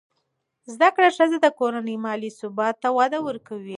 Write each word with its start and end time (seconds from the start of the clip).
زده 0.73 0.89
کړه 0.95 1.09
ښځه 1.17 1.37
د 1.41 1.47
کورنۍ 1.59 1.97
مالي 2.05 2.29
ثبات 2.39 2.75
ته 2.83 2.89
وده 2.97 3.19
ورکوي. 3.27 3.69